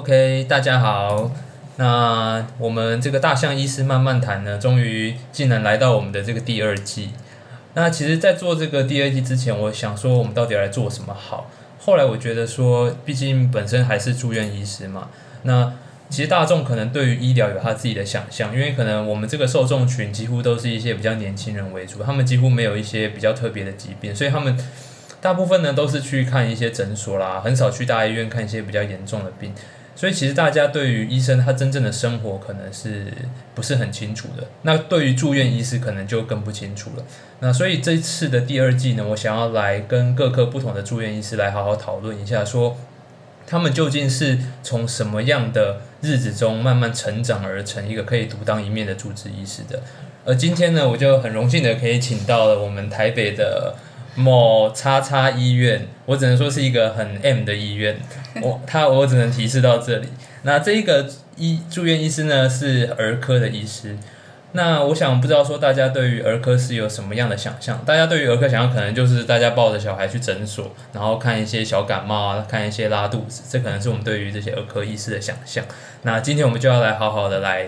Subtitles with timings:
[0.00, 1.30] OK，大家好。
[1.76, 7.10] 那我们这个大象医师慢慢谈呢，终于竟然来到我们的这个第二季。
[7.74, 11.50] 那其实，在做这个第二季之前，我想说我们到底来做什么好。
[11.78, 15.10] 后来我觉得说，毕竟本身还是住院医师嘛，
[15.42, 15.70] 那
[16.08, 24.58] 其实大众可能对于医疗有他自己的想象，因为可能我们这个受众群几乎都是一些比较年轻人为主，他们几乎没有一些比较特别的疾病，所以他们
[25.20, 29.52] 大部分呢都是去看一些诊所啦，很少去大医院看一些比较严重的病。
[30.00, 33.12] 所以其实大家对于医生他真正的生活可能是
[33.54, 37.04] 不是很清楚的，那对于住院医师可能就更不清楚了。
[37.40, 42.78] 那所以这次的第二季呢，我想要来跟各科不同的住院医师来好好讨论一下，说
[43.46, 49.82] 他们究竟是从什么样的日子中慢慢成长而成一个可以独当一面的主治医师的。
[50.24, 53.74] 而今天呢，我就很荣幸的可以请到了我们台北的。
[54.14, 57.98] 某叉叉医院，我只能说是一个很 M 的医院。
[58.42, 60.08] 我他我只能提示到这里。
[60.42, 63.96] 那这一个医住院医师呢是儿科的医师。
[64.52, 67.80] 那我想不知道说大家对于儿科是有什么样的想象？
[67.84, 75.64] 大家对于儿科想象可能就是大家抱着小孩去诊所，然后看一些小感冒啊，看一些拉肚子，这可能是我们对于这些儿科医师的想象。
[76.02, 77.66] 那今天我们就要来好好的来，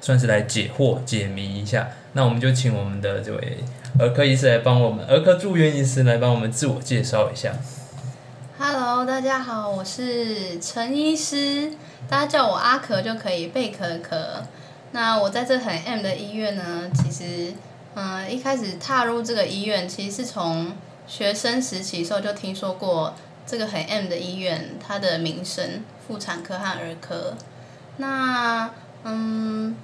[0.00, 1.88] 算是来解惑解谜一下。
[2.14, 3.58] 那我们就请我们的这位。
[3.98, 7.54] 儿科医师来帮我们，儿科住院医师来帮我们自我介绍一下。
[8.58, 11.72] Hello，大家好，我是陈医师，
[12.06, 14.42] 大家叫我阿可就可以，贝壳壳。
[14.92, 17.54] 那我在这很 M 的医院呢，其实，
[17.94, 20.72] 嗯，一开始踏入这个医院，其实是从
[21.06, 23.14] 学生时期时候就听说过
[23.46, 27.34] 这个很 M 的医院，它的名声，妇产科和儿科。
[27.96, 28.68] 那，
[29.04, 29.74] 嗯。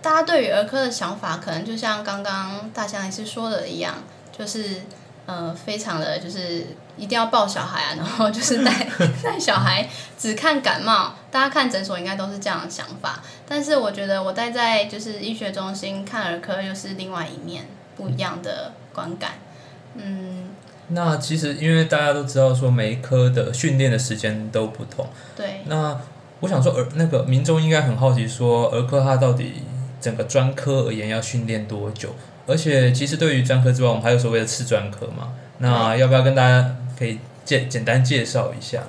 [0.00, 3.94] 大家对于儿科的想法，可能就像刚刚大象医师说的一样，
[4.36, 4.82] 就是
[5.26, 6.66] 呃，非常的就是
[6.96, 8.88] 一定要抱小孩啊，然后就是带
[9.22, 11.14] 带小孩只看感冒。
[11.30, 17.66] 大家看诊所应该都是这样的想法，但是我觉得我待在就是医学中心看儿科，又是另外一面
[17.96, 19.32] 不一样的观感。
[19.94, 20.50] 嗯，
[20.88, 25.06] 那其实因为大家都知道说每一科的训练的时间都不同，
[25.36, 25.62] 对。
[25.66, 26.00] 那
[26.40, 29.64] 我想说儿那个民众应该很好奇说儿科它到底。
[30.00, 32.14] 整个专科而言要训练多久？
[32.46, 35.34] 而且其实对于专科之外，我们还有所谓的次专科嘛。
[35.58, 38.84] 那要不要跟大家可以简简单介绍一下？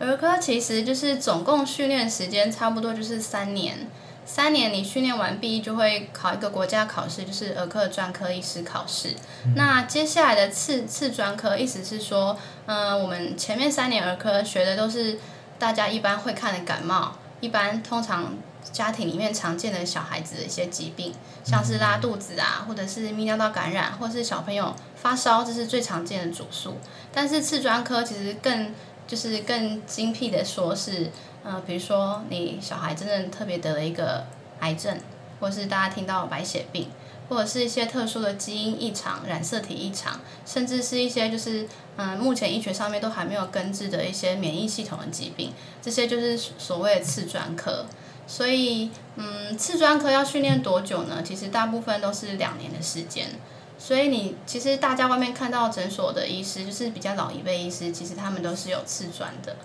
[0.00, 3.86] 儿科其实就是总共训练时间差不多就是三年，
[4.26, 9.14] 三年你训练完毕就会考一个国家考试，就是儿科专科医师考试。
[9.54, 12.36] 那接下来的次次专科，意思是说，
[12.66, 15.18] 嗯，我们前面三年儿科学的都是
[15.58, 18.34] 大家一般会看的感冒，一般通常。
[18.72, 21.12] 家庭里面常见的小孩子的一些疾病，
[21.44, 26.76] 像是拉肚子啊，或者是泌尿道感染，或是小朋友发烧，这是最常见的主诉。
[27.12, 28.74] 但是次专科其实更
[29.06, 31.10] 就是更精辟的说，是
[31.44, 34.24] 呃，比如说你小孩真正特别得了一个
[34.60, 34.98] 癌症，
[35.38, 36.88] 或是大家听到白血病，
[37.28, 47.84] 或者是一些特殊的基因异常、染色体异常，甚至是一些就是嗯，目前医学上面都还没有根治的一些免疫系统的疾病，这些就是所谓的次专科。
[48.26, 51.22] 所以，嗯，次专科要训练多久呢？
[51.22, 53.28] 其实大部分都是两年的时间。
[53.76, 59.56] 所以你其实大家外面看到诊所的医师，就是比较老一辈医师，其实他们都是有次专的，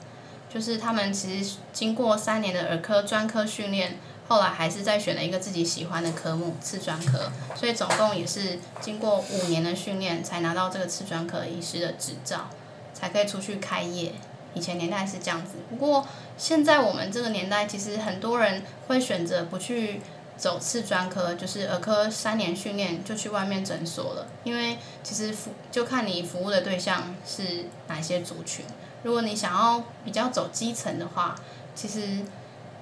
[0.53, 3.97] 就是他们其实经过三年的儿科专科训练，
[4.27, 12.49] 后来还是再选了一个自己喜欢的科目次专科，所以总共也是经过五年的训练，才拿到这个次专科医师的执照，
[12.93, 14.13] 才可以出去开业。
[14.53, 16.05] 以前年代是这样子，不过
[16.37, 20.01] 现在我们这个年代，其实很多人会选择不去
[20.37, 24.27] 走次专科，就是儿科三年训练就去外面诊所了。
[24.43, 28.65] 因为其实服就看你服务的对象是哪些族群。
[29.03, 31.35] 如果你想要比较走基层的话，
[31.75, 32.19] 其实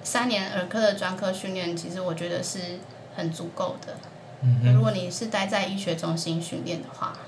[0.02, 2.78] 三年儿科的专科训练，其实我觉得是
[3.14, 3.94] 很足够的。
[4.40, 7.27] 嗯如果你是待在医学中心训练的话，嗯。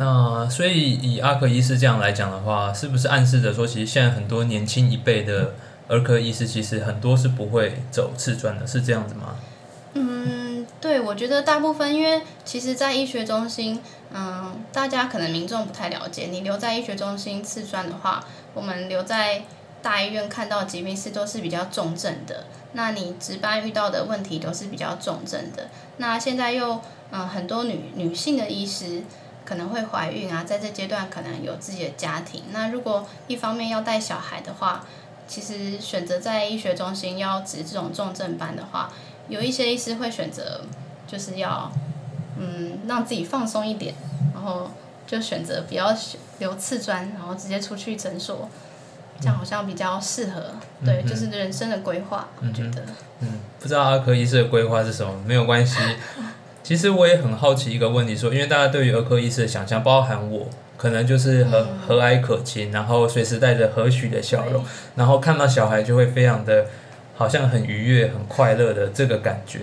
[0.00, 5.52] 那所以以阿克医师这样来讲的话，是不是暗示着说，其实现在很多年轻一辈的
[5.88, 9.36] 儿科医师，其实很多是不会走次专的，是这样子吗？
[9.92, 13.78] 嗯，对，我觉得大部分，因为其实，在医学中心，
[14.14, 18.24] 嗯，大家可能民众不太了解，你留在医学中心次专的话，
[18.54, 19.42] 我们留在
[19.82, 25.68] 大医院看到疾病是都是比较重症的，那你值班遇到的问题都是比较重症的。
[25.98, 26.80] 那现在又
[27.10, 29.02] 嗯，很多女女性的医师。
[29.50, 32.44] 可能会怀孕啊，在这阶段可能有自己的家庭。
[32.52, 34.86] 那如果一方面要带小孩的话，
[35.26, 38.92] 其实选择在医学中心要值这种重症班的话，
[39.26, 40.60] 有一些医师会选择
[41.04, 41.72] 就是要
[42.38, 43.92] 嗯让自己放松一点，
[44.32, 44.70] 然后
[45.04, 45.92] 就选择不要
[46.38, 48.48] 留次专，然后直接出去诊所
[49.18, 50.54] 这样好像比较适合。
[50.84, 52.84] 对，就是人生的规划，我觉得。
[53.18, 55.12] 嗯，不知道阿科医师的规划是什么？
[55.26, 55.76] 没有关系。
[56.70, 60.46] 其实我也很好奇一个问题，说，因为大家对于儿科医师的想象，包含我，
[60.76, 64.64] 可能就是和和蔼可亲，然后随时带着和煦的笑容，
[64.94, 66.66] 然后看到小孩就会非常的，
[67.16, 69.62] 好像很愉悦、很快乐的这个感觉。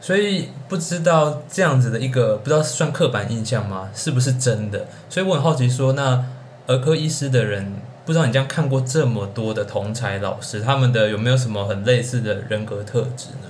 [0.00, 3.88] 所以不知道这样子的一个，不知道算刻板印象吗？
[3.92, 4.86] 是不是真的？
[5.08, 6.24] 所以我很好奇，说那
[6.68, 7.74] 儿科医师的人，
[8.06, 13.49] 不知道你这样看过这么多的同才老师，他们的有没有什么很类似的人格特质呢？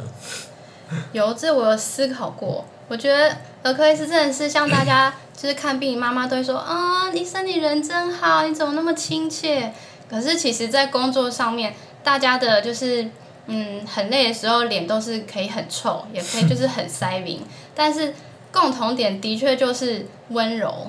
[1.12, 2.64] 有，这我有思考过。
[2.88, 9.72] 我觉得儿科医师真的是像大家就是看病，妈妈都会说啊，医生你人真好，你怎么那么亲切？
[10.08, 13.08] 可是其实，在工作上面，大家的就是。
[13.52, 17.40] 嗯，很累的时候脸都是可以很臭，也可以就是很塞明，
[17.74, 18.14] 但是
[18.52, 20.88] 共同点的确就是温柔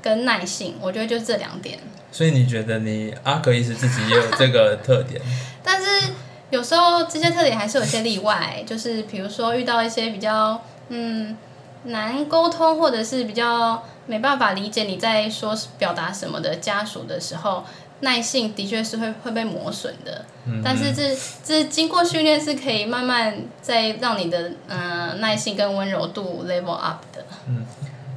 [0.00, 1.76] 跟耐性，我觉得就这两点。
[2.12, 5.20] 所以你觉得你阿格医师自己也有这个特点？
[5.64, 6.12] 但是
[6.52, 11.36] 有时候这些特点还是有些例外，就是比如说遇到一些比较嗯
[11.84, 17.64] 难沟通，或者是比较没办法理解你在说表达什么的家属的时候。
[18.04, 20.24] 耐性的确是会会被磨损的，
[20.64, 27.24] 但是这这经过训练是可以慢慢再让你的嗯耐性跟温柔度 level up 的。
[27.46, 27.64] 嗯，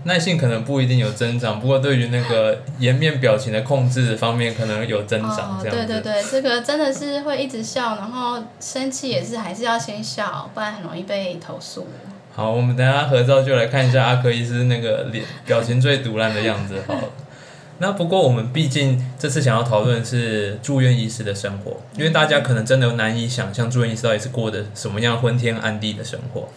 [0.05, 5.59] 耐性可能不一定有增长，不过对于那个颜面表情的控制方面可能有增长。
[5.61, 11.87] 这样对对对，这个真的是会一直笑，然后生气也是还是要先笑，不然很容易被投诉。
[12.35, 16.95] 好，我们等下合照就来看一下阿克医师那个脸表情最毒烂的样子，好。
[17.79, 26.47] 那不过我们毕竟这次想要讨论是住院医师的生活，因为大家可能真的难以想象住院医师到底是过的什么样昏天暗地的生活。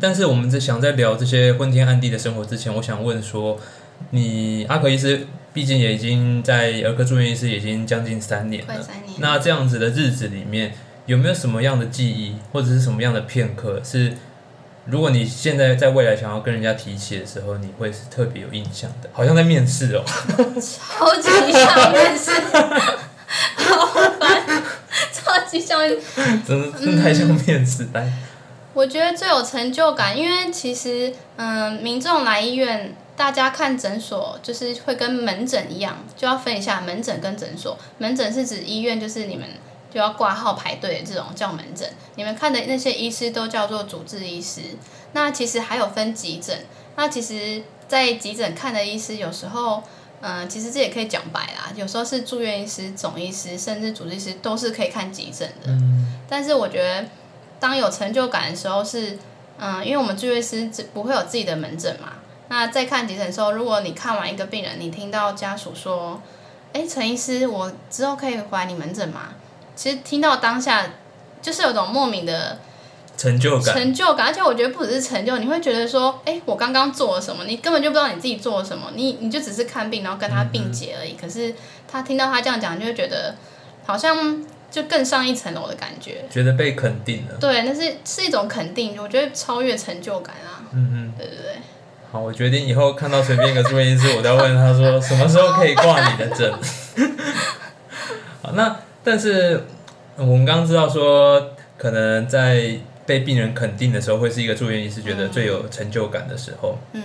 [0.00, 3.58] 但是我们在想在聊这些昏天暗地的生活之前，我想问说，
[4.10, 8.74] 你阿可医师毕竟也已经在儿科住院医师已经将近三年了，
[9.18, 10.74] 那这样子的日子里面
[11.06, 14.12] 有没有什么样的记忆或者是什么样的片刻是？
[14.86, 20.04] 如果你现在在未来想要跟人家提起的时候，你会是特别有印象的，好像在面试哦，
[20.36, 22.30] 超级像面试，
[23.56, 23.86] 好
[24.20, 24.46] 烦，
[25.10, 28.12] 超级像面试，真的真的太像面试来。
[28.74, 37.78] 我觉得最有成就感，因为其实嗯，民众来医院，大家看诊所就是会跟门诊一样，就要分一下门诊跟诊所。
[37.98, 39.48] 门诊是指医院，就是你们。
[39.94, 44.60] 就要挂号排队的这种叫门诊，你们看的那些医师都叫做主治医师。
[45.12, 46.66] 那其实还有分急诊，
[46.96, 49.84] 那其实，在急诊看的医师有时候，
[50.20, 55.72] 嗯，其实这也可以讲白啦，有时候是住院医师、总医师，甚至主治医师都是可以看急诊的。
[56.28, 57.06] 但是我觉得，
[57.60, 59.18] 当有成就感的时候是，
[59.58, 62.14] 嗯，因为我们住院医师不会有自己的门诊嘛。
[62.48, 66.20] 那在看急诊的时候，如果你看完一个病人，你听到家属说
[66.74, 69.30] ：“哎，陈医师，我之后可以回来你门诊吗？”
[69.74, 70.86] 其实听到当下，
[71.40, 72.58] 就是有种莫名的
[73.16, 74.26] 成就感，成就感。
[74.26, 77.44] 而且我觉得不只是成就，你会觉得说，哎，我刚刚做了什么？
[77.44, 81.14] 你根本就不知道你自己做了什么，你你就只是看病，然后跟他并结而已。
[81.14, 81.54] 可是
[81.90, 83.34] 他听到他这样讲，就会觉得
[83.86, 84.44] 好像
[84.74, 87.36] 就更上一层楼的感觉，觉得被肯定了。
[87.38, 90.66] 对，那是是一种肯定，我觉得超越成就感啊。
[90.72, 91.52] 嗯嗯，对对对。
[92.10, 96.52] 好，我决定以后看到随便一个住院医师，我都要问他说，什么时候可以挂你的证？
[98.42, 98.76] 好，那。
[99.04, 99.62] 但是
[100.16, 102.76] 我们刚刚知道说，可能在
[103.06, 106.78] 被病人肯定的时候，会是一个住院医师觉得最有成就感的时候。
[106.94, 107.02] 嗯，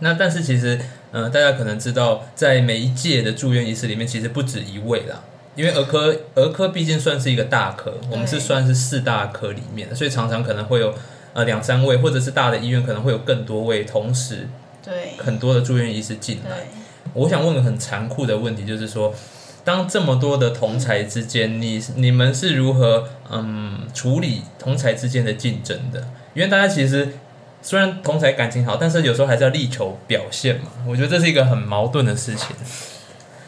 [0.00, 0.80] 那但是其实，
[1.12, 5.22] 嗯，大家可能知道，在每一届的住院医师里面，其实不止一位啦。
[5.54, 10.94] 因为儿科儿科毕竟算是一个大科，我们是算是四大科里面的，所以常常可能会有
[11.32, 14.48] 呃两三位，或者是大的医院可能会有更多位同时，
[14.84, 16.68] 对，很多的住院医师进来。
[17.14, 19.14] 我想问个很残酷的问题，就是说。
[19.64, 26.00] 当这么多的同才之间，你你们是如何嗯处理同才之间的竞争的？
[26.34, 27.12] 因为大家其实
[27.62, 30.64] 虽然同才感情好，但是有时候还是要力求表现嘛。
[30.84, 32.56] 我觉得这是一个很矛盾的事情。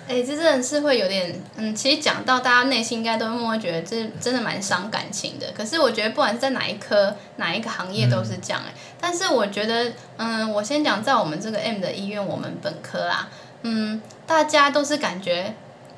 [0.08, 5.46] 哎，这真的是会有点嗯，其实讲到大家内心应该都默默觉得这真的蛮伤感情的。
[5.56, 8.72] 可是我觉得不管是在哪一科哪一个行业都是这样哎。
[9.00, 13.28] 但是我觉得嗯，我先讲在我们这个 M 的医院，我们本科啊，
[13.62, 15.54] 嗯，大家都是感觉。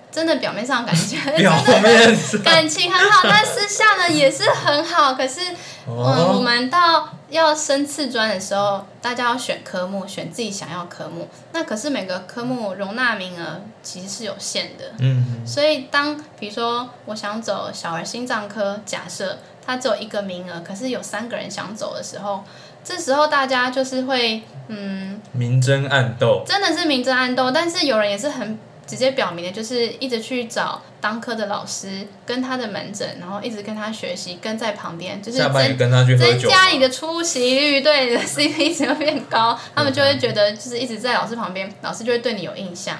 [0.08, 5.12] 真的表面上感觉， 表面感情很好，但私下呢也是很好。
[5.12, 5.40] 可是，
[5.86, 11.28] 嗯，我们到要升次专的时候，大家要选科目，选自己想要科目。
[11.52, 14.92] 那可是每个科目容纳名额其实是有限的。
[15.00, 15.42] 嗯。
[15.46, 22.44] 所以当比如说我想走小儿心脏科，假设它只有一个名额，可是有三个人想走的时候，
[22.84, 27.50] 这时候大家就是会嗯，明争暗斗，真的是明争暗斗。
[27.50, 28.58] 但是有人也是很。
[28.86, 36.40] 直接表明的就是一直去找当科的老师跟他的门诊，然后一直跟他学习，跟在旁边，就是下班也增跟他去喝增。
[36.48, 42.96] 加你的出席率，对你的 CP 值会变高，他们就会觉得就是一直在老师旁边，老师就会对你有印象，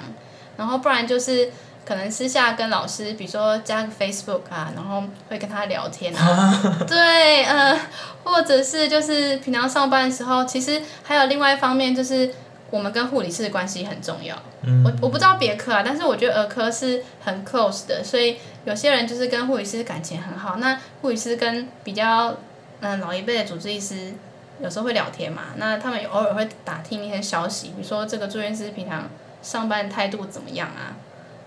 [0.57, 1.51] 然后不然就是。
[1.87, 7.79] 可能私下跟老师，比如说加个 Facebook 啊，然后会跟他聊天啊， 对，呃，
[8.25, 12.29] 或者是就是平常上班的时候，其实还有另外一方面就是
[12.69, 14.35] 我们跟护理师的关系很重要。
[14.83, 20.57] 我我不知道别科啊，但是我觉得儿科是很 close 的，所以有些人就是跟护理师感情很好。
[20.57, 22.35] 那护理师跟比较
[22.81, 24.13] 嗯老一辈的主治医师
[24.61, 29.09] 有时候会聊天嘛，那他们偶尔会打听一些消息，比如说这个住院师平常
[29.41, 30.97] 上班态度怎么样啊？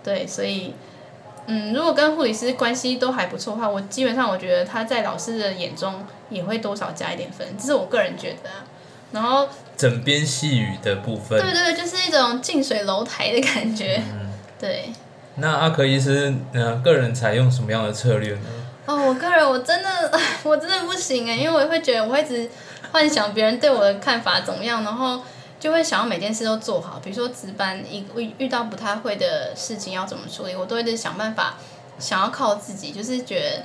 [0.02, 0.74] 对，所以
[1.46, 8.50] 嗯，如果跟护理师关系都还不错的话，我基本上我觉得他在老师的眼中也会多少加一点分，这是我个人觉得。
[9.12, 9.48] 然后
[9.80, 11.40] 枕边细语的部分。
[11.40, 14.02] 对对，就是一种近水楼台的感觉，
[14.58, 14.90] 对。
[15.36, 18.40] 那阿克医师，呃，个人采用什么样的策略呢？
[18.84, 19.88] 哦，我个人我真的
[20.44, 22.50] 我真的不行哎，因为我会觉得我会一直
[22.92, 25.22] 幻想别人对我的看法怎么样，然后
[25.58, 27.00] 就会想要每件事都做好。
[27.02, 31.54] 比如说值班一遇遇到不太会的事情要怎么处理，我都会想办法，
[31.98, 33.64] 想要靠自己，就是觉得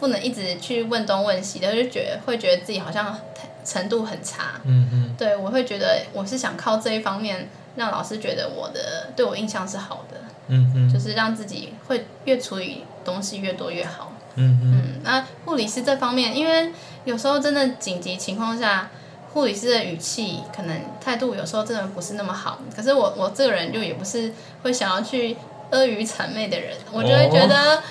[0.00, 4.60] 不能一直去问东问西的，就觉得会觉得自己好像太程度很差。
[4.64, 10.16] 嗯嗯对，我会觉得我是想靠这一方面让老师觉得我的对我印象是好的，
[10.48, 14.12] 嗯嗯就是让自己会越处理东西越多越好。
[14.36, 16.70] 嗯嗯，嗯，那护理师这方面，因为
[17.04, 18.90] 有时候真的紧急情况下，
[19.32, 22.60] 护理师的语气可能态度有时候真的不是那么好。
[22.74, 24.32] 可是我我这个人就也不是
[24.62, 25.36] 会想要去
[25.70, 27.82] 阿谀谄媚的人，我就会觉得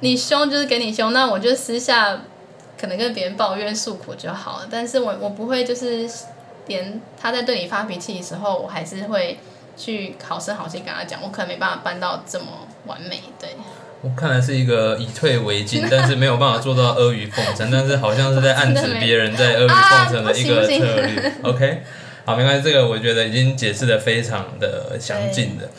[0.00, 2.20] 你凶就是给你凶，那我就私下
[2.80, 4.68] 可能跟别人抱怨诉苦就好了。
[4.70, 6.08] 但是我我不会就是
[6.66, 9.38] 连他在对你发脾气的时候，我还是会
[9.76, 12.46] 去好声好气跟他讲，我可能没办法办到这么
[12.86, 13.50] 完美，对。
[14.02, 21.32] 我看来是一个以退为进， 但是没有办法做到阿谀奉承，但是好像是在暗指别人在阿谀奉承的一个策略。
[21.42, 21.82] OK，
[22.26, 25.70] 好，没关系，这个我觉得已经解释的非常的详尽的。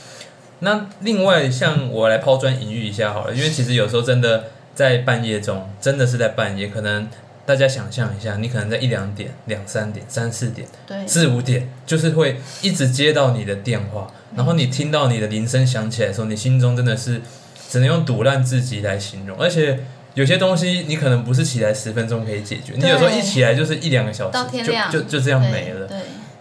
[0.60, 7.08] 那另外，像我来抛砖引玉一下好了，因为其实有时候真的在半夜中，真的是在半夜，可能
[7.46, 10.68] 大家想象一下，你可能在一两点、两三点、三四点、
[11.08, 17.22] 四五点，就是会一直接到你的电话，然后你听到你的铃声响起来的时候，你心中真的是
[17.70, 19.80] 只能用堵烂自己来形容，而且。
[20.16, 25.86] 有些东西你可能不是起来十分钟可以解决，你有时候一起来就是一两个小时，就就就这样没了。
[25.88, 25.98] 对，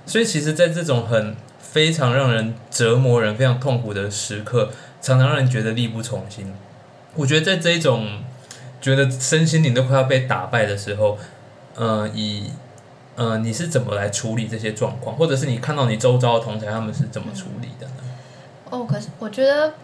[0.07, 4.71] 所以其实，在这种很非常让人折磨人、非常痛苦的时刻，
[5.03, 6.55] 常常让人觉得力不从心。
[7.16, 8.23] 我觉得在这一种
[8.80, 11.16] 觉得身心灵都快要被打败的时候，
[11.75, 12.50] 呃，以
[13.16, 17.94] 呃你是怎么来处理这些状况，或者是你看到你周遭的同才他们是怎么处理的呢？
[18.68, 19.75] 哦，可是我觉得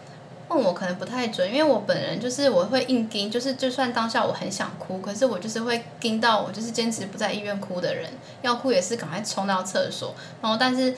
[0.49, 8.09] 问我可能不太准，因为我本人就是我会硬盯，就是就算当下我很想哭，可是我就是会盯到我就是坚持不在医院哭的人，
[8.41, 10.93] 要哭也是赶快冲到厕所，然后但是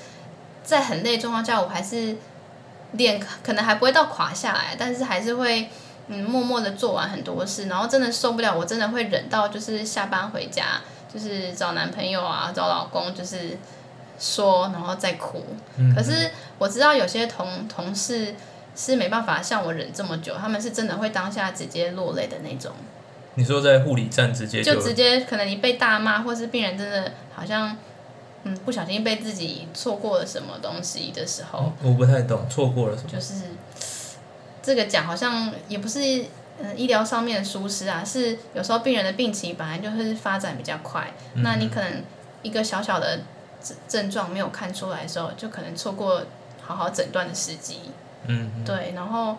[0.63, 2.17] 在很累状况下，我还是
[2.93, 5.69] 脸可能还不会到垮下来，但是还是会。
[6.07, 10.81] 嗯，默默的做完很多事，然后真的受不了，我真的会忍到就是下班回家，
[11.13, 13.57] 就是找男朋友啊，找老公，就是
[14.19, 15.45] 说，然后再哭。
[15.77, 18.35] 嗯可是我知道有些同同事
[18.75, 22.71] 是没办法像我忍这么久，他们是真的会当下直接落泪的那种，
[23.35, 27.75] 你说在护理站直接就就直接可能你被大骂，或是病人真的好像
[28.43, 33.09] 嗯不小心被自己错过了什么东西的时候，哦我不太懂，错过了什么？
[33.09, 33.33] 就是
[34.63, 35.99] 这个讲好像也不是
[36.59, 42.01] 嗯、呃医疗上面的疏失啊，是有时候病人的病情本来就是发展比较快，那你可能
[42.41, 43.19] 一个小小的
[43.61, 46.23] 症症状没有看出来的时候，就可能错过
[46.61, 47.79] 好好诊断的时机。
[48.27, 49.35] 嗯，对，然后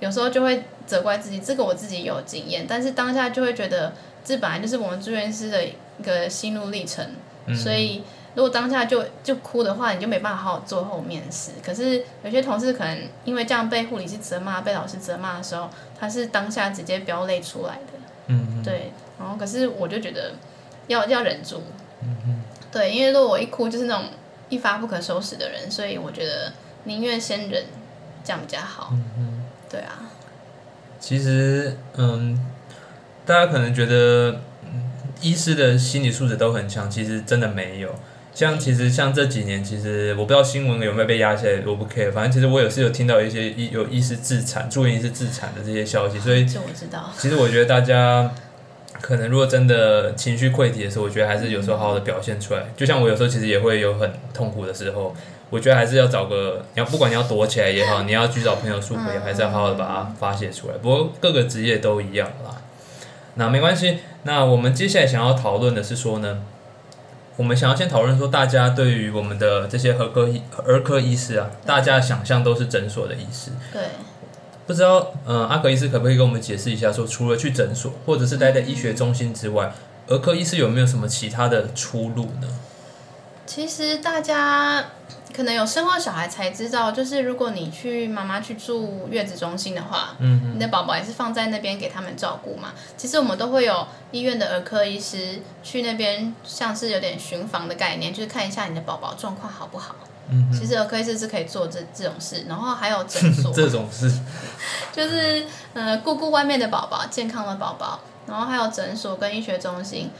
[0.00, 7.06] 有时候就会责怪自己，这个我自己有经验，但是当下就会觉得这本来就是我们住院师的一个心路历程，
[7.46, 7.54] 嗯。
[7.56, 8.02] 所以
[8.38, 11.50] 如果当下就就哭的话，你就没办法好好做后面的事。
[11.60, 15.68] 可是有些同事可能因为这样被护理师责骂、被老师责骂的时候，
[15.98, 17.98] 他是当下直接飙泪出来的。
[18.28, 20.34] 嗯嗯，对，然后可是我就觉得
[20.86, 21.60] 要要忍住，
[22.70, 24.04] 对，因为如果我一哭就是那种
[24.48, 26.52] 一发不可收拾的人，所以我觉得
[26.84, 27.64] 宁愿先忍，
[28.22, 28.94] 这样比较好。
[29.68, 29.98] 对啊，
[31.00, 32.38] 其实，嗯，
[33.26, 34.84] 大家可能觉得，嗯，
[35.20, 37.92] 医师的心理素质都很强，其实真的没有。
[38.38, 42.12] 像其实像这几年，其实我不知道新闻有没有被压下来，我不 care。
[42.12, 47.10] 反正其实我也是有听到一些医有医师自残、住院医师自残的这些消息，所以这我知道。
[47.18, 48.30] 其实我觉得大家
[49.00, 52.62] 可能如果真的情绪溃堤的时候，我觉得还是有时候好好的表现出来。
[52.76, 55.12] 就像我有时候其实也会有很痛苦的时候，
[55.50, 60.74] 我觉得还是要找个，你要不管你要躲起来也好，你要去找朋友诉苦也好，还是要好好的把它发泄出来。
[60.80, 62.62] 不过各个职业都一样啦，
[63.34, 63.98] 那没关系。
[64.22, 66.42] 那我们接下来想要讨论的是说呢，
[67.38, 73.52] 我们想要先讨论说，大家对于我们的这些儿科医儿科医师啊，大家的想象都是诊所的医师。
[73.72, 73.80] 对，
[74.66, 79.72] 不知道，嗯、阿格医师可不可以跟我们解释一下说除了去诊所或者是待在医学中心之外，
[80.08, 82.48] 儿科医师有没有什么其他的出路呢？
[83.46, 84.84] 其实大家
[85.34, 92.72] 可能有生过小孩才知道，就是如果你去妈妈去住月子中心的话，嗯你的宝宝也是放在那边给他们照顾嘛。
[92.96, 99.94] 其实我们都会有医院的儿科医师去那边，像是有点巡房的概念，就是看一下你的宝宝状况好不好。
[100.30, 104.10] 嗯其实儿科医师是可以做这这种事，然后还有诊所， 这种事，
[104.92, 110.10] 就是呃顾顾外面的宝宝，健康的宝宝，然后还有诊所跟医学中心。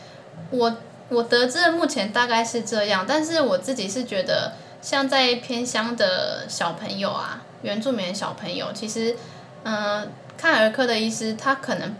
[0.51, 0.77] 我
[1.11, 9.17] 我得知的目前大概是这样，但是我自己是觉得，像在偏乡的小朋友啊，原住民的小朋友，其实
[9.65, 11.97] 嗯、呃看儿科的医师，他可能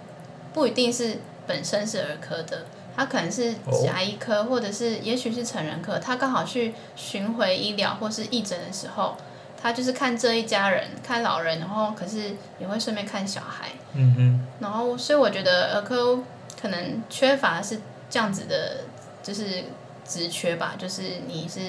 [0.53, 2.65] 不一定是本身是儿科的。
[2.97, 3.55] 他可能是
[3.85, 9.17] 牙医科，或者是也许是成人科，他刚好去巡回医疗或是义诊的时候，
[9.57, 16.19] 他就是看这一家人，看老人，然后可是也会顺便看小孩，嗯哼，然后所以我觉得儿科
[16.61, 17.81] 可能缺乏是
[18.11, 18.79] 这样子的，
[19.23, 19.63] 就是
[20.05, 21.61] 职缺吧，就是你是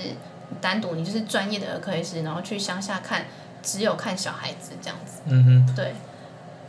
[0.62, 3.26] 单独你就是专业的儿科医师，然后去乡下看，
[3.62, 5.76] 只有看小孩子这样子，嗯哼。
[5.76, 5.94] 对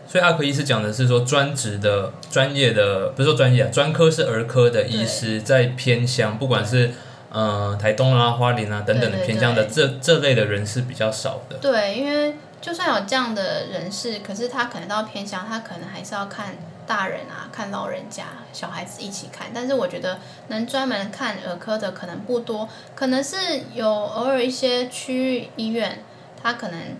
[0.07, 6.91] 所以阿科医师讲的是说专职的、专业的，不是说专业啊，专科是儿科的医师，在偏乡，不管是
[7.31, 11.59] 呃台东啊、花莲啊等等的偏乡的这这类的人是比较少的。
[11.59, 16.57] 对，因为就算有这样的人士，可是他可能到偏乡，他可能还是要看
[16.91, 19.47] 大人啊，看老人家、小孩子一起看。
[19.55, 20.19] 但是我觉得
[20.49, 23.37] 能专门看儿科的可能不多，可能是
[23.75, 26.03] 有偶尔一些区域医院，
[26.43, 26.97] 他可能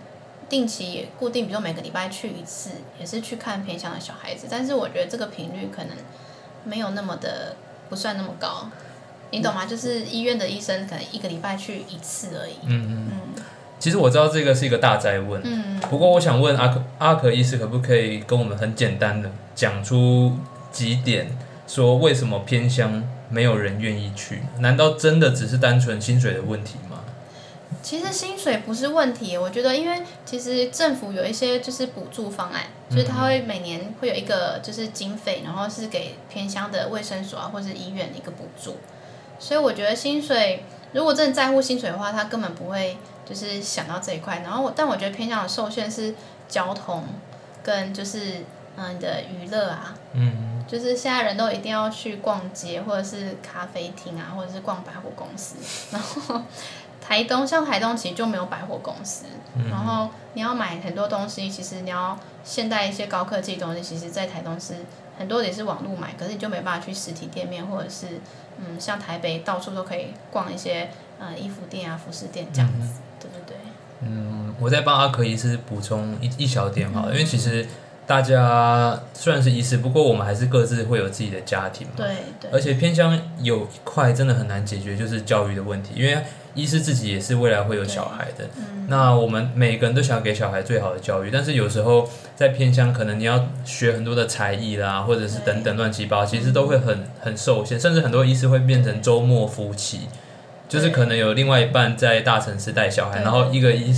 [0.47, 4.47] 定期固定，比如每个礼拜去一次，也是去看偏向的小孩子。
[4.49, 5.97] 但是我觉得这个频率可能
[6.63, 7.57] 没有那么的
[7.89, 8.69] 不算那么高，
[9.31, 9.65] 你懂吗？
[9.65, 12.55] 就是医院的医生可能一个礼拜去一次而已。
[12.63, 13.11] 嗯嗯。
[13.11, 13.43] 嗯
[13.81, 15.79] 其实我知道这个是一个大灾问，嗯。
[15.89, 20.37] 不过我想问阿可阿可医师可不可以跟我们很简单的讲出
[20.71, 21.35] 几点，
[21.67, 24.43] 说为什么偏乡没有人愿意去？
[24.59, 26.99] 难道真的只是单纯薪水的问题吗？
[27.81, 38.77] 其实薪水不是问题，我觉得，因为其实政府有一些就是补助方案，就是他会每年会有一个就是经费，然后是给偏乡的卫生所啊或者医院的一个补助，
[39.39, 44.39] 所以我觉得薪水如果真的在乎薪水的话，他根本不会就是想到这一块。
[44.39, 46.13] 然后我但我觉得偏向的受限是
[46.47, 47.03] 交通
[47.63, 48.43] 跟就是
[48.75, 55.55] 嗯你的娱乐啊，嗯，就是现在人都一定要去逛街，或者是咖啡厅啊，或者是逛百货公司。
[55.91, 56.41] 然后
[56.99, 59.25] 台东像台东其实就没有百货公司，
[59.69, 64.75] 然后你要买很多东西，其实你要现代一些高科技的东西，其实在台东是
[65.17, 68.07] 很多也是网络买，可是你就没办法去实体店面，或者是
[68.59, 73.57] 嗯像台北到处都可以逛一些呃衣服店啊、服饰店这样子，对对对。
[74.03, 77.65] 嗯，我再帮阿可医师补充一一小点好了，因为其实
[78.07, 81.93] 大家虽然是医师，不过我们还是各自会有自己的家庭嘛。
[81.97, 86.21] 对对而且偏乡有一块真的很难解决，就是教育的问题，因为
[86.55, 88.45] 医师自己也是未来会有小孩的。
[88.57, 100.09] 嗯那我们每个人都想给小孩最好的教育，但是有时候在偏乡，可能你要学很多的才艺啦，或者是等等乱七八糟，其实都会很很受限，甚至很多医师会变成周末夫妻，
[100.71, 103.93] 就是可能有另外一半在大城市带小孩，然后一个一，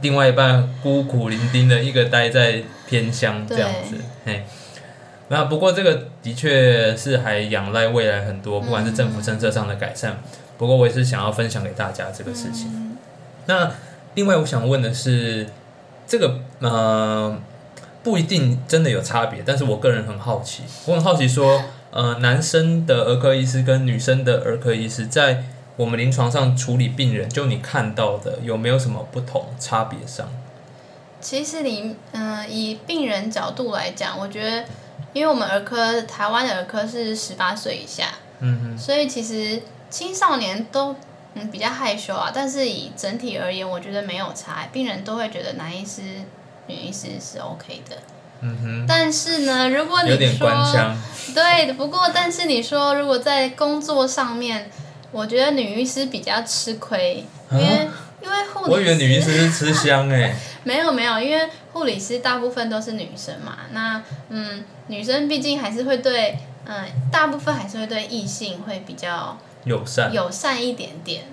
[0.00, 4.42] 另外一半孤苦伶仃的一个待在偏乡这样子，嘿。
[5.28, 10.18] 那不过这个的确是还仰赖未来很多，不管是政府政策上的改善。
[10.56, 12.68] 不过我也是想要分享给大家这个事情。
[12.74, 12.96] 嗯
[13.44, 13.70] 那
[14.14, 15.46] 另外我想问的是，
[16.06, 17.38] 这个呃
[18.02, 25.44] 不一定真的有差别，但是我个人很好奇，我很好奇说，呃，男生的儿科医师跟女生的儿科医师在
[25.76, 30.26] 我们临床上处理病人，就你看到的有没有什么不同差别上？
[31.20, 34.64] 其实你嗯、以病人角度来讲，我觉得，
[35.12, 38.04] 因为我们儿科台湾的儿科是十八岁以下，
[38.40, 39.60] 嗯哼所以其实
[39.90, 40.94] 青少年都
[41.34, 42.30] 嗯比较害羞啊。
[42.32, 46.02] 但是以整体而言，我觉得没有差，病人都会觉得男医师、
[46.68, 47.96] 女医师是 OK 的。
[48.42, 50.48] 嗯哼，但是呢，如果你说
[51.34, 54.70] 对，不过但是你说如果在工作上面，
[55.16, 57.88] 我觉得女医师比较吃亏，因为、
[58.20, 71.24] 因为护理啊我以为女医师是吃香哎、 没有没有，因为护理师大部分都是女生嘛，那嗯，女生毕竟还是会对，嗯，大部分还是会对异性会比较友善，友善一点点。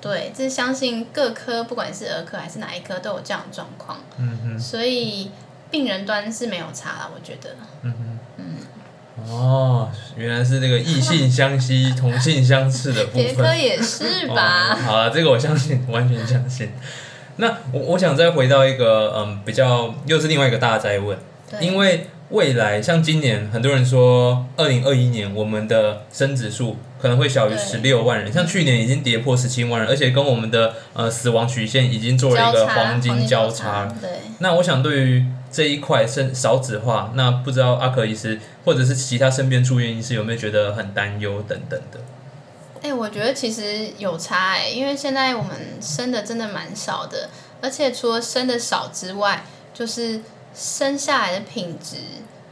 [0.00, 5.32] 对，这相信各科不管是儿科还是哪一科都有这样的状况，嗯哼，所以
[5.72, 7.56] 病人端是没有差啦，我觉得。
[7.82, 8.17] 嗯哼，嗯，
[9.30, 13.58] 哦，原来是这个异性相吸、同性相斥的部别科分。
[13.58, 14.76] 也是哦吧？
[14.76, 16.70] 好了，这个我相信，完全相信。
[17.36, 21.16] 那我我想再回到一个嗯比较又是另外一个大灾问，
[21.60, 33.86] 因为未来像今年很多人说，二零二一年我们的生指数可能会小于十六万人，像去年已经跌破十七万人，而且跟我们的呃死亡曲线已经做了一个交叉黄金交叉。
[34.00, 34.10] 对。
[34.40, 42.00] 那我想对于这一块生少子化，那不知道阿可医师或者是其他身边住院医师有没有觉得很担忧等等的？
[42.80, 47.28] 哎、我觉得其实有差哎、因为现在我们生的真的蛮少的，
[47.60, 50.20] 而且除了生的少之外，就是
[50.54, 51.96] 生下来的品质，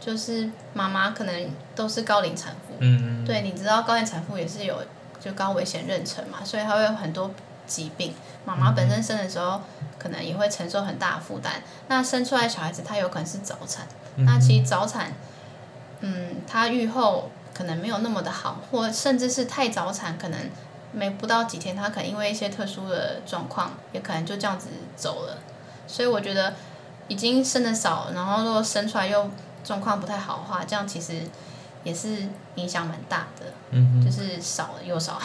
[0.00, 2.74] 就是妈妈可能都是高龄产妇。
[2.80, 4.82] 嗯，对，你知道高龄产妇也是有
[5.20, 7.30] 就高危险妊娠嘛，所以她会有很多
[7.66, 8.14] 疾病。
[8.44, 9.61] 妈妈本身生的时候，
[9.98, 11.62] 可能也会承受很大的负担。
[11.88, 13.87] 那生出来小孩子，他有可能是早产。
[14.18, 15.12] 那其实早产，
[16.00, 20.38] 嗯，他愈后可能没有那么的好，或甚至是太早产，可能
[20.92, 25.38] 没不到几天，他可能因为一些特殊的状况，也可能就这样子走了。
[25.88, 26.55] 所以我觉得
[27.09, 29.29] 已经生的少，然后如果生出来又
[29.64, 31.22] 状况不太好的话，这样其实
[31.83, 35.20] 也是影响蛮大的，嗯哼，就是少了又少。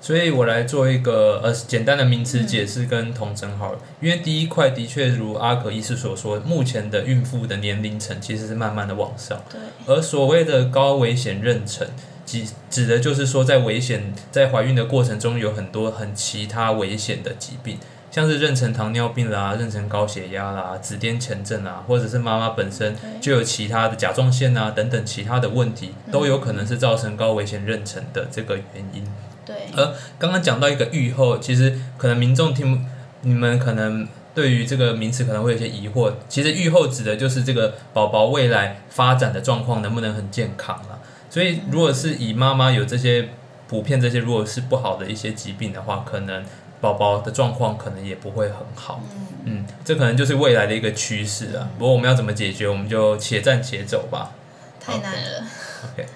[0.00, 9.38] 所以我来做一个呃简单的名词解释跟统整好了，因为第一块的确如阿可医师所说，目前的孕妇的年龄层其实是慢慢的往上。
[9.50, 11.86] 对，而所谓的高危险妊娠，
[12.24, 17.76] 指指的就是说，在危险在怀孕的过程中，有很多很其他危险的疾病，
[18.10, 29.04] 像是妊娠糖尿病啦、妊娠高血压啦、子癫前症啊，或者是妈妈本身就有其他的甲状腺啊等等其他的问题，都有可能是造成高危险妊娠的这个原因。
[29.44, 32.86] 对，而刚刚讲到一个预后，其实可能民众听
[33.22, 36.12] 你们可能对于这个名词可能会有些疑惑。
[36.28, 41.00] 其实预后指的就是这个宝宝未来发展的状况能不能很健康啊？
[41.28, 43.28] 所以如果是以妈妈有这些
[43.68, 46.44] 普遍这些如果是不好的一些疾病的话，可能
[46.80, 49.02] 宝宝的状况可能也不会很好。
[49.14, 51.68] 嗯，嗯，这可能就是未来的一个趋势啊。
[51.78, 54.32] 不过我们要怎么解决，我们就且战且走吧。
[54.80, 55.46] 太难了。
[55.92, 56.06] OK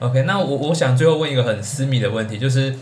[0.00, 2.74] OK，那我我想最后问一个很私密的问题，就是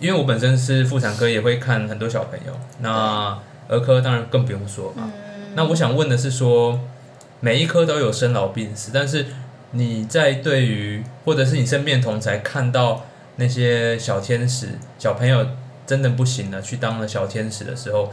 [0.00, 5.12] 因为我本身是妇产科，也会看很多小朋友，那儿科当然更不用说嘛。
[5.14, 6.80] 嗯，那我想问的是说，
[7.40, 9.26] 每一科都有生老病死，但是
[9.72, 13.04] 你在对于或者是你身边同才看到
[13.36, 15.46] 那些小天使小朋友
[15.86, 18.12] 真的不行了，去当了小天使的时候，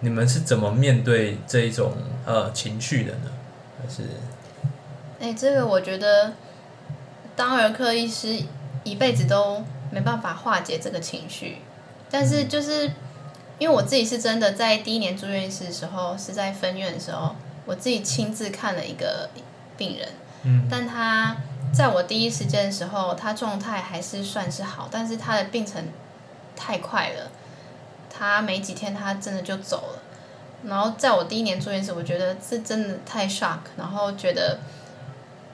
[0.00, 1.92] 你们是怎么面对这一种
[2.24, 3.30] 呃情绪的呢？
[3.78, 4.02] 还是
[5.20, 6.32] 哎、这个我觉得
[7.34, 8.42] 当儿科医师
[8.84, 11.58] 一辈子都没办法化解这个情绪，
[12.10, 12.90] 但是就是
[13.58, 19.30] 因为我自己是真的在第一年住院医师的时候，是在分院的时候，我自己亲自看了一个
[19.76, 20.08] 病人，
[20.42, 20.66] 嗯。
[20.70, 21.36] 但他
[21.72, 25.82] 在我第一时间的时候，他状态还是算是好，但是他的病程
[26.56, 27.30] 太快了，
[28.10, 30.02] 他没几天他真的就走了。
[30.64, 34.58] 然后在我第一年住院时，我觉得这真的太 shock，然后觉得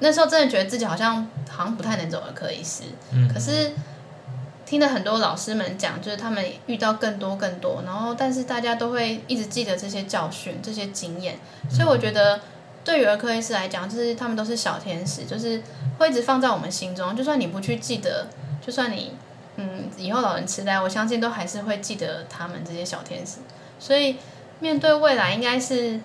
[0.00, 3.28] 那时候真的觉得自己好像好像不太能走儿科医师，嗯。
[3.28, 3.72] 可是
[4.64, 11.38] 听了很多老师们讲，就是他们遇到更多更多，然后但是大家都会一直记得这些教训、这些经验，
[11.70, 12.40] 所以我觉得
[12.84, 15.62] 对于儿科医师来讲，就是他们都是小天使，就是
[15.98, 18.26] 会一直放在我们心中，就算你不去记得，
[18.64, 19.12] 就算你
[19.56, 23.38] 嗯以后老人痴呆，我相信都还是会记得他们这些小天使，
[23.80, 24.16] 所以
[24.61, 25.98] 面对未来应该是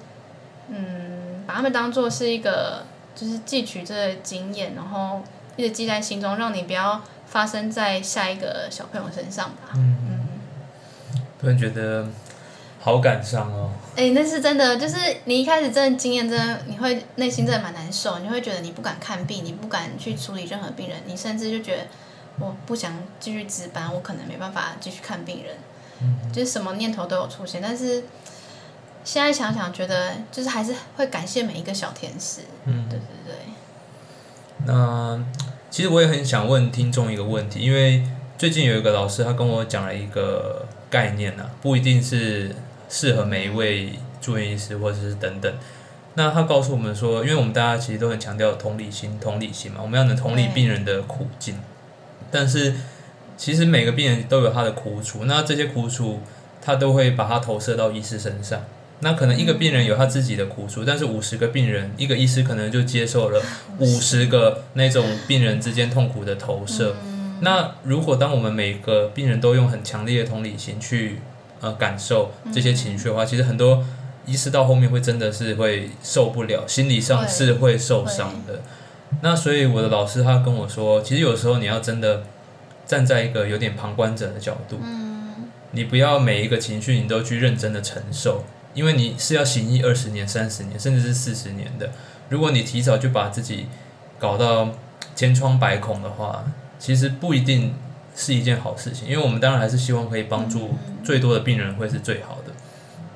[0.69, 5.21] 嗯把他们当做是一个就是汲取这个经验，然后
[5.55, 9.73] 一直记在心中，让你不要发生在下一个小朋友身上吧。
[9.75, 12.07] 嗯嗯，突然觉得
[12.79, 13.71] 好感伤哦。
[13.95, 21.83] 哎、那是真的，就是你一开始真的经验真的，你会内心真的蛮难受，你会觉得你不敢看病，你不敢去处理任何病人，你甚至就觉得
[22.39, 25.55] 我不想继续值班，我可能没办法继续看病人，
[26.33, 27.61] 就是什么念头都有出现。
[27.61, 28.03] 但是
[29.03, 32.41] 现在想想，觉得就是还是会感谢每一个小天使。
[32.65, 33.35] 嗯对对对，
[34.65, 35.21] 那
[35.69, 38.03] 其实我也很想问听众一个问题，因为
[38.37, 42.55] 最近有一个老师他跟我讲了一个概念啊，不一定是
[42.89, 45.53] 适合每一位住院医师或者是等等。
[46.15, 51.59] 那他告诉我们说，因为我们大家其实都很强调同理心，同理心嘛，我们要能同理病人的苦境。
[52.31, 52.75] 但是
[53.35, 56.21] 其实每个病人都有他的苦楚，那这些苦楚
[56.61, 58.61] 他都会把它投射到医师身上。
[59.03, 63.41] 那可能一个病人有他自己的苦楚，但是五十个病人，一个医师可能就接受了
[63.77, 66.95] 五十个那种病人之间痛苦的投射。
[67.41, 71.19] 那如果当我们每个病人都用很强烈的同理心去
[71.59, 73.85] 呃感受这些情绪的话，其实很多
[74.25, 78.61] 医师到后面会真的是会受不了，心理上是会受伤的。
[79.21, 82.23] 那所以我的老师他跟我说，其实有时候你要真的
[82.85, 91.91] 站在一个有点旁观者的角度，嗯，你不要每一个情绪你都去认真的承受，因为你是要行医二十年、三十年，甚至是四十年的。
[92.29, 93.67] 如果你提早就把自己
[94.17, 94.69] 搞到
[95.15, 96.43] 千疮百孔的话，
[96.79, 97.75] 其实不一定
[98.15, 99.07] 是一件好事情。
[99.07, 102.53] 因为我们当然还是希望可以帮助最多的病人会是最好的。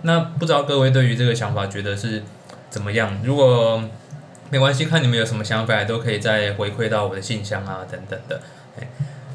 [0.04, 2.24] 那不知道各位对于这个想法觉得是
[2.70, 3.20] 怎么样？
[3.24, 3.84] 如果
[4.50, 8.42] 没关系，看你们有什么想法，都可以再回馈到我的信箱啊等等的。
[8.80, 8.88] 哎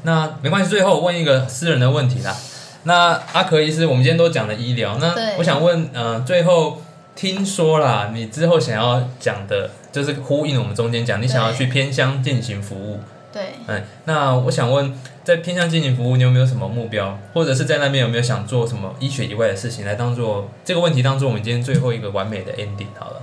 [0.03, 2.35] 那没关系，最后问一个私人的问题啦。
[2.83, 6.81] 那阿可医师，我们今天都讲了医疗，那我想问，呃，最后
[7.15, 12.99] 听说啦，你之后想要讲的，就是呼应我们中间讲，你想要去偏乡进行服务，
[13.31, 14.93] 对，嗯，那我想问，
[15.23, 23.21] 在偏乡进行服务，你有没有什么目标，或者是在那边有没有想做什么医学以外的事情，来当做这个问题当做我们今天最后一个完美的 ending 好了。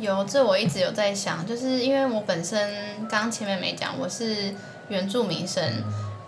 [0.00, 2.70] 有这我一直有在想，就是因为我本身
[3.08, 4.54] 刚刚前面没讲，我是
[4.88, 5.62] 原住民生，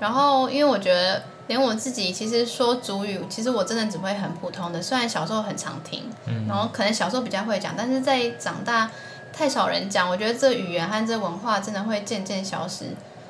[0.00, 6.04] 然后因为我觉得连我自己其实说主语，其实我真的只会很普通的，虽然小时候很常听，
[6.46, 8.88] 然后可能小时候比较会讲，但是在长大
[9.32, 12.84] 太少人讲，我觉得这语言和这文化真的会渐渐消失。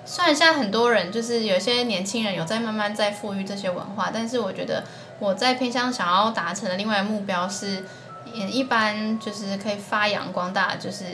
[0.05, 4.85] 虽然现在很多人就是有些年轻人有在慢慢在富裕这些文化，但是我觉得
[5.19, 7.83] 我在偏向想要达成的另外一目标是，
[8.35, 11.05] 也一般就是可以发扬光大，就是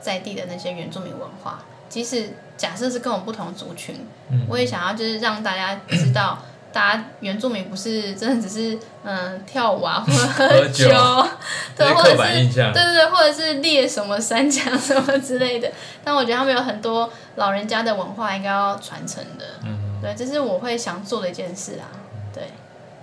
[0.00, 1.58] 在地的那些原住民文化。
[1.88, 6.38] 即使假设是跟我们不同族群，嗯我也想要就是让大家知道，
[6.72, 10.88] 大家原住民不是真的只是嗯跳舞啊，或者喝喝酒。
[11.76, 15.70] 对，或者是对对对，或者是列什么三强什么之类的。
[16.02, 19.78] 但我觉得他们有很多老人家的文化应该要传承的，嗯。
[20.02, 21.86] 对，这是我会想做的一件事啊。
[22.34, 22.42] 对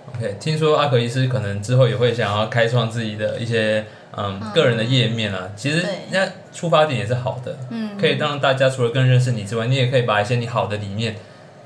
[0.10, 3.86] ，OK，听说阿可医师可能之后也会想要开创自己的一些
[4.18, 5.50] 嗯嗯个人的页面啊。
[5.56, 11.16] 其实那出发点也是好的，嗯，可以让大家除了更认识你之外，你也可以把一些你好的理念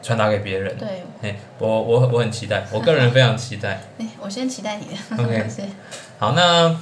[0.03, 0.77] 传达给别人。
[0.77, 3.81] 对，哎，我我我很期待， 我个人非常期待。
[3.97, 5.23] 哎，我先期待你的。
[5.23, 5.47] OK
[6.19, 6.79] 好，那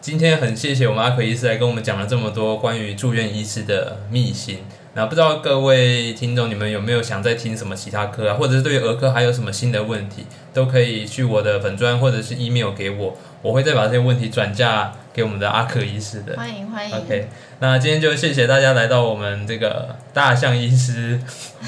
[0.00, 4.58] 今天很谢谢我们阿奎医师来跟我们讲了这么多关于住院医师的秘辛。
[4.96, 16.36] 那不知道各位听众，你们有没有想再听什么其他科啊，或者是对于儿科还有什么新的问题，都可以去我的粉专或者是 email 给我，我会再把这些问题转嫁给我们的阿克医师的。
[16.36, 16.96] 欢迎欢迎。
[16.96, 17.28] OK，
[17.58, 21.20] 那今天就谢谢大家来到我们这个大象医师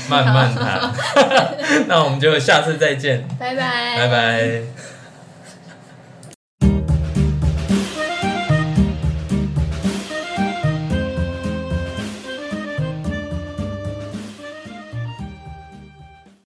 [0.09, 0.93] 慢慢谈，
[1.89, 3.97] 那我们就下次再见，拜拜。
[3.99, 4.95] 拜拜。